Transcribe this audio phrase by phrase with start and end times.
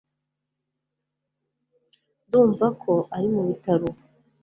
[2.25, 4.01] Ndumva ko ari mubitaro ubu